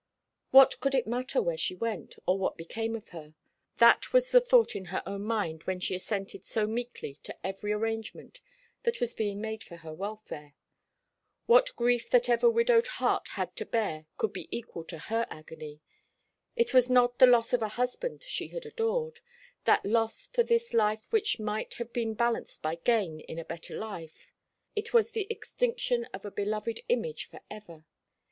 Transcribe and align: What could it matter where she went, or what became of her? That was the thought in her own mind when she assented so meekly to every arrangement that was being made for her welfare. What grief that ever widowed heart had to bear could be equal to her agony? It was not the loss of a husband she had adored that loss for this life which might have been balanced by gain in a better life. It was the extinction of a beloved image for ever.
What 0.49 0.79
could 0.79 0.95
it 0.95 1.05
matter 1.05 1.43
where 1.43 1.59
she 1.59 1.75
went, 1.75 2.15
or 2.25 2.35
what 2.39 2.57
became 2.57 2.95
of 2.95 3.09
her? 3.09 3.35
That 3.77 4.11
was 4.11 4.31
the 4.31 4.41
thought 4.41 4.75
in 4.75 4.85
her 4.85 5.03
own 5.05 5.21
mind 5.25 5.65
when 5.65 5.79
she 5.79 5.93
assented 5.93 6.43
so 6.43 6.65
meekly 6.65 7.19
to 7.21 7.37
every 7.45 7.71
arrangement 7.71 8.41
that 8.81 8.99
was 8.99 9.13
being 9.13 9.39
made 9.41 9.63
for 9.63 9.75
her 9.75 9.93
welfare. 9.93 10.55
What 11.45 11.75
grief 11.75 12.09
that 12.09 12.29
ever 12.29 12.49
widowed 12.49 12.87
heart 12.97 13.27
had 13.33 13.55
to 13.57 13.63
bear 13.63 14.07
could 14.17 14.33
be 14.33 14.47
equal 14.49 14.83
to 14.85 14.97
her 14.97 15.27
agony? 15.29 15.81
It 16.55 16.73
was 16.73 16.89
not 16.89 17.19
the 17.19 17.27
loss 17.27 17.53
of 17.53 17.61
a 17.61 17.67
husband 17.77 18.23
she 18.23 18.47
had 18.47 18.65
adored 18.65 19.19
that 19.65 19.85
loss 19.85 20.25
for 20.25 20.41
this 20.41 20.73
life 20.73 21.05
which 21.11 21.37
might 21.39 21.75
have 21.75 21.93
been 21.93 22.15
balanced 22.15 22.63
by 22.63 22.73
gain 22.73 23.19
in 23.19 23.37
a 23.37 23.45
better 23.45 23.77
life. 23.77 24.33
It 24.75 24.95
was 24.95 25.11
the 25.11 25.27
extinction 25.29 26.05
of 26.11 26.25
a 26.25 26.31
beloved 26.31 26.81
image 26.89 27.25
for 27.25 27.41
ever. 27.51 27.85